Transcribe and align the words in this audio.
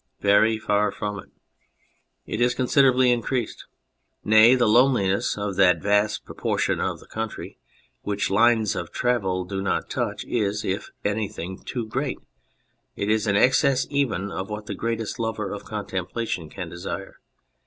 Very 0.21 0.57
far 0.57 0.91
from 0.91 1.19
it. 1.19 1.29
It 2.25 2.41
is 2.41 2.55
considerably 2.55 3.11
increased. 3.11 3.65
Nay, 4.23 4.55
the 4.55 4.65
loneliness 4.65 5.37
of 5.37 5.57
that 5.57 5.79
vast 5.79 6.25
proportion 6.25 6.81
of 6.81 6.99
the 6.99 7.05
county 7.07 7.59
which 8.01 8.31
lines 8.31 8.75
of 8.75 8.91
travel 8.91 9.45
do 9.45 9.61
not 9.61 9.91
touch 9.91 10.25
is, 10.25 10.65
if 10.65 10.89
anything, 11.05 11.59
too 11.63 11.85
great 11.85 12.17
it 12.95 13.11
is 13.11 13.27
in 13.27 13.35
excess 13.35 13.85
even 13.91 14.31
of 14.31 14.49
what 14.49 14.65
the 14.65 14.73
greatest 14.73 15.19
lover 15.19 15.51
of 15.53 15.65
contemplation 15.65 16.49
can 16.49 16.67
desire. 16.67 17.19